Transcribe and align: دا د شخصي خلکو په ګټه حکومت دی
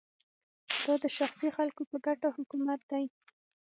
دا 0.83 0.93
د 1.03 1.05
شخصي 1.17 1.49
خلکو 1.57 1.81
په 1.91 1.97
ګټه 2.05 2.29
حکومت 2.37 2.81
دی 2.91 3.05